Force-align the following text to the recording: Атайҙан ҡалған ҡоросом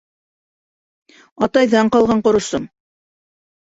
Атайҙан 1.49 1.95
ҡалған 1.99 2.29
ҡоросом 2.31 2.71